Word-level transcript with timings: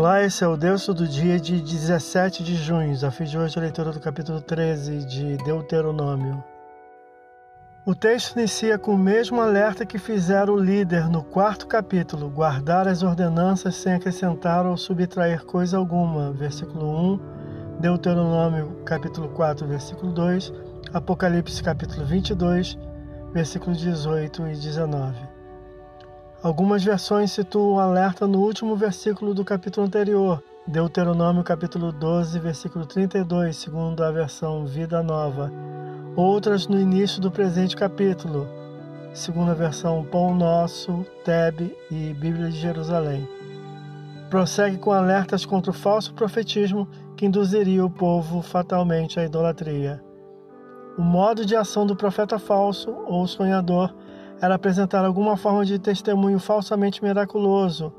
Olá, 0.00 0.22
esse 0.22 0.42
é 0.42 0.48
o 0.48 0.56
Deus 0.56 0.86
do 0.86 1.06
dia 1.06 1.38
de 1.38 1.60
17 1.60 2.42
de 2.42 2.54
junho. 2.54 2.90
Desafio 2.90 3.26
de 3.26 3.36
hoje 3.36 3.58
a 3.58 3.60
leitura 3.60 3.92
do 3.92 4.00
capítulo 4.00 4.40
13 4.40 5.04
de 5.04 5.36
Deuteronômio. 5.44 6.42
O 7.84 7.94
texto 7.94 8.34
inicia 8.34 8.78
com 8.78 8.94
o 8.94 8.98
mesmo 8.98 9.42
alerta 9.42 9.84
que 9.84 9.98
fizeram 9.98 10.54
o 10.54 10.58
líder 10.58 11.06
no 11.10 11.22
quarto 11.22 11.66
capítulo: 11.66 12.30
guardar 12.30 12.88
as 12.88 13.02
ordenanças 13.02 13.74
sem 13.74 13.92
acrescentar 13.92 14.64
ou 14.64 14.74
subtrair 14.74 15.44
coisa 15.44 15.76
alguma. 15.76 16.32
Versículo 16.32 17.18
1, 17.76 17.80
Deuteronômio 17.80 18.82
capítulo 18.86 19.28
4, 19.28 19.66
versículo 19.66 20.12
2, 20.12 20.50
Apocalipse 20.94 21.62
capítulo 21.62 22.06
22, 22.06 22.78
versículos 23.34 23.78
18 23.78 24.46
e 24.46 24.52
19. 24.52 25.29
Algumas 26.42 26.82
versões 26.82 27.32
situam 27.32 27.74
o 27.74 27.80
alerta 27.80 28.26
no 28.26 28.40
último 28.40 28.74
versículo 28.74 29.34
do 29.34 29.44
capítulo 29.44 29.86
anterior, 29.86 30.42
Deuteronômio 30.66 31.44
capítulo 31.44 31.92
12, 31.92 32.38
versículo 32.38 32.86
32, 32.86 33.54
segundo 33.54 34.02
a 34.02 34.10
versão 34.10 34.64
Vida 34.64 35.02
Nova. 35.02 35.52
Outras 36.16 36.66
no 36.66 36.80
início 36.80 37.20
do 37.20 37.30
presente 37.30 37.76
capítulo, 37.76 38.48
segundo 39.12 39.50
a 39.50 39.54
versão 39.54 40.02
Pão 40.02 40.34
Nosso, 40.34 41.04
Teb 41.26 41.76
e 41.90 42.14
Bíblia 42.14 42.48
de 42.48 42.58
Jerusalém. 42.58 43.28
Prossegue 44.30 44.78
com 44.78 44.92
alertas 44.92 45.44
contra 45.44 45.70
o 45.70 45.74
falso 45.74 46.14
profetismo 46.14 46.88
que 47.18 47.26
induziria 47.26 47.84
o 47.84 47.90
povo 47.90 48.40
fatalmente 48.40 49.20
à 49.20 49.26
idolatria. 49.26 50.02
O 50.96 51.02
modo 51.02 51.44
de 51.44 51.54
ação 51.54 51.84
do 51.84 51.94
profeta 51.94 52.38
falso 52.38 52.90
ou 53.06 53.26
sonhador 53.26 53.94
era 54.40 54.54
apresentar 54.54 55.04
alguma 55.04 55.36
forma 55.36 55.64
de 55.64 55.78
testemunho 55.78 56.38
falsamente 56.38 57.02
miraculoso 57.02 57.92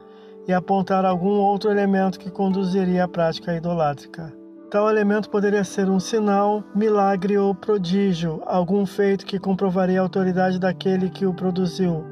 e 0.48 0.54
apontar 0.54 1.06
algum 1.06 1.40
outro 1.40 1.70
elemento 1.70 2.20
que 2.20 2.32
conduziria 2.32 3.04
à 3.04 3.08
prática 3.08 3.56
idolátrica. 3.56 4.34
Tal 4.72 4.90
elemento 4.90 5.30
poderia 5.30 5.64
ser 5.64 5.90
um 5.90 6.00
sinal, 6.00 6.64
milagre 6.74 7.38
ou 7.38 7.54
prodígio, 7.54 8.42
algum 8.46 8.86
feito 8.86 9.26
que 9.26 9.38
comprovaria 9.38 10.00
a 10.00 10.04
autoridade 10.04 10.58
daquele 10.58 11.10
que 11.10 11.26
o 11.26 11.34
produziu, 11.34 12.06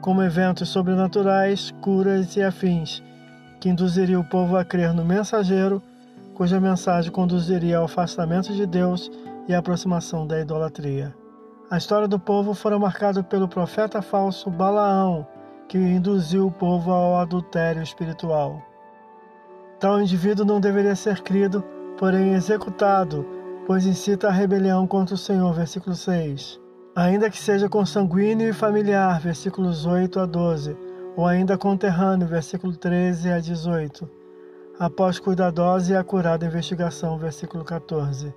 como 0.00 0.22
eventos 0.22 0.68
sobrenaturais, 0.68 1.72
curas 1.80 2.36
e 2.36 2.42
afins, 2.42 3.02
que 3.60 3.68
induziria 3.68 4.20
o 4.20 4.24
povo 4.24 4.56
a 4.56 4.64
crer 4.64 4.92
no 4.92 5.04
mensageiro, 5.04 5.82
cuja 6.34 6.60
mensagem 6.60 7.10
conduziria 7.10 7.78
ao 7.78 7.84
afastamento 7.84 8.52
de 8.52 8.66
Deus 8.66 9.10
e 9.48 9.54
à 9.54 9.58
aproximação 9.58 10.26
da 10.26 10.38
idolatria. 10.38 11.14
A 11.72 11.78
história 11.78 12.06
do 12.06 12.18
povo 12.18 12.52
fora 12.52 12.78
marcada 12.78 13.22
pelo 13.22 13.48
profeta 13.48 14.02
falso 14.02 14.50
Balaão, 14.50 15.26
que 15.66 15.78
induziu 15.78 16.46
o 16.46 16.52
povo 16.52 16.90
ao 16.90 17.16
adultério 17.16 17.82
espiritual. 17.82 18.60
Tal 19.80 19.98
indivíduo 19.98 20.44
não 20.44 20.60
deveria 20.60 20.94
ser 20.94 21.22
crido, 21.22 21.64
porém 21.96 22.34
executado, 22.34 23.26
pois 23.66 23.86
incita 23.86 24.28
a 24.28 24.30
rebelião 24.30 24.86
contra 24.86 25.14
o 25.14 25.18
Senhor. 25.18 25.50
Versículo 25.54 25.96
6. 25.96 26.60
Ainda 26.94 27.30
que 27.30 27.38
seja 27.38 27.70
consanguíneo 27.70 28.50
e 28.50 28.52
familiar, 28.52 29.18
versículos 29.18 29.86
8 29.86 30.20
a 30.20 30.26
12, 30.26 30.76
ou 31.16 31.26
ainda 31.26 31.56
conterrâneo, 31.56 32.28
versículo 32.28 32.76
13 32.76 33.30
a 33.30 33.40
18. 33.40 34.06
Após 34.78 35.18
cuidadosa 35.18 35.94
e 35.94 35.96
acurada 35.96 36.44
investigação, 36.44 37.16
versículo 37.16 37.64
14. 37.64 38.34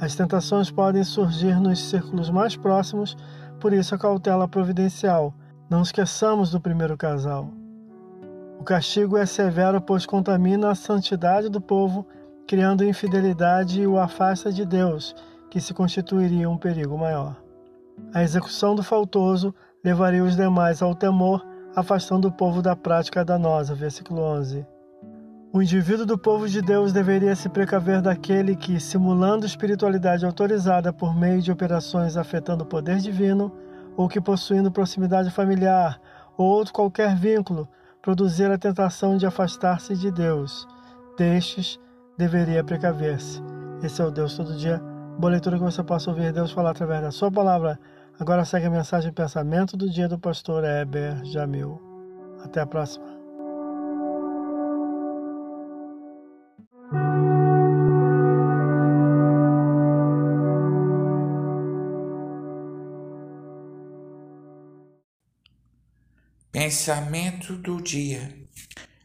As 0.00 0.14
tentações 0.14 0.70
podem 0.70 1.04
surgir 1.04 1.60
nos 1.60 1.78
círculos 1.78 2.30
mais 2.30 2.56
próximos, 2.56 3.16
por 3.60 3.72
isso 3.72 3.94
a 3.94 3.98
cautela 3.98 4.48
providencial. 4.48 5.32
Não 5.70 5.82
esqueçamos 5.82 6.50
do 6.50 6.60
primeiro 6.60 6.96
casal. 6.96 7.48
O 8.58 8.64
castigo 8.64 9.16
é 9.16 9.26
severo, 9.26 9.80
pois 9.80 10.06
contamina 10.06 10.70
a 10.70 10.74
santidade 10.74 11.48
do 11.48 11.60
povo, 11.60 12.06
criando 12.46 12.84
infidelidade 12.84 13.80
e 13.80 13.86
o 13.86 13.98
afasta 13.98 14.52
de 14.52 14.64
Deus, 14.64 15.14
que 15.50 15.60
se 15.60 15.72
constituiria 15.72 16.48
um 16.50 16.58
perigo 16.58 16.96
maior. 16.98 17.36
A 18.12 18.22
execução 18.22 18.74
do 18.74 18.82
faltoso 18.82 19.54
levaria 19.82 20.24
os 20.24 20.36
demais 20.36 20.82
ao 20.82 20.94
temor, 20.94 21.44
afastando 21.76 22.28
o 22.28 22.32
povo 22.32 22.60
da 22.62 22.74
prática 22.74 23.24
danosa. 23.24 23.74
Versículo 23.74 24.20
11. 24.20 24.66
O 25.54 25.62
indivíduo 25.62 26.04
do 26.04 26.18
povo 26.18 26.48
de 26.48 26.60
Deus 26.60 26.92
deveria 26.92 27.36
se 27.36 27.48
precaver 27.48 28.02
daquele 28.02 28.56
que, 28.56 28.80
simulando 28.80 29.46
espiritualidade 29.46 30.26
autorizada 30.26 30.92
por 30.92 31.14
meio 31.14 31.40
de 31.40 31.52
operações 31.52 32.16
afetando 32.16 32.64
o 32.64 32.66
poder 32.66 32.96
divino, 32.96 33.52
ou 33.96 34.08
que 34.08 34.20
possuindo 34.20 34.72
proximidade 34.72 35.30
familiar 35.30 36.00
ou 36.36 36.44
outro 36.44 36.74
qualquer 36.74 37.14
vínculo, 37.14 37.68
produzir 38.02 38.50
a 38.50 38.58
tentação 38.58 39.16
de 39.16 39.26
afastar-se 39.26 39.94
de 39.94 40.10
Deus. 40.10 40.66
Destes 41.16 41.78
deveria 42.18 42.64
precaver-se. 42.64 43.40
Esse 43.80 44.02
é 44.02 44.04
o 44.04 44.10
Deus 44.10 44.36
todo 44.36 44.56
dia. 44.56 44.82
Boa 45.20 45.30
leitura 45.30 45.56
que 45.56 45.62
você 45.62 45.84
possa 45.84 46.10
ouvir 46.10 46.32
Deus 46.32 46.50
falar 46.50 46.70
através 46.70 47.00
da 47.00 47.12
sua 47.12 47.30
palavra. 47.30 47.78
Agora 48.18 48.44
segue 48.44 48.66
a 48.66 48.70
mensagem 48.70 49.12
pensamento 49.12 49.76
do 49.76 49.88
dia 49.88 50.08
do 50.08 50.18
pastor 50.18 50.64
Heber 50.64 51.24
Jamil. 51.24 51.80
Até 52.42 52.60
a 52.60 52.66
próxima. 52.66 53.23
Pensamento 66.54 67.56
do 67.56 67.82
dia. 67.82 68.32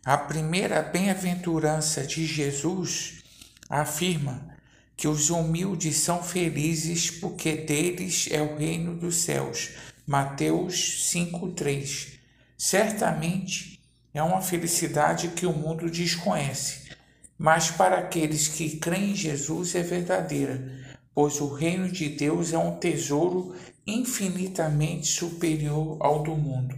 A 0.06 0.16
primeira 0.16 0.84
bem-aventurança 0.84 2.06
de 2.06 2.24
Jesus 2.24 3.24
afirma 3.68 4.56
que 4.96 5.08
os 5.08 5.32
humildes 5.32 5.98
são 5.98 6.22
felizes 6.22 7.10
porque 7.10 7.54
deles 7.54 8.28
é 8.30 8.40
o 8.40 8.56
reino 8.56 8.96
dos 8.96 9.16
céus. 9.16 9.72
Mateus 10.06 11.10
5:3. 11.12 12.20
Certamente 12.56 13.80
é 14.14 14.22
uma 14.22 14.44
felicidade 14.44 15.30
que 15.30 15.48
o 15.48 15.52
mundo 15.52 15.90
desconhece, 15.90 16.92
mas 17.36 17.72
para 17.72 17.98
aqueles 17.98 18.48
que 18.48 18.78
creem 18.78 19.14
em 19.14 19.16
Jesus 19.16 19.74
é 19.74 19.82
verdadeira, 19.82 20.72
pois 21.16 21.42
o 21.42 21.52
reino 21.52 21.92
de 21.92 22.10
Deus 22.10 22.54
é 22.54 22.60
um 22.60 22.78
tesouro 22.78 23.56
infinitamente 23.88 25.08
superior 25.08 25.98
ao 26.00 26.22
do 26.22 26.36
mundo. 26.36 26.78